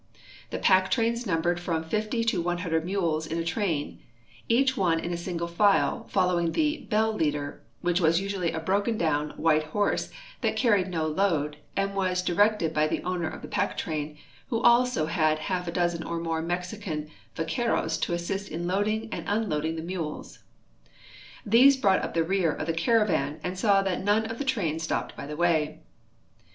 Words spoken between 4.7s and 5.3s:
one in a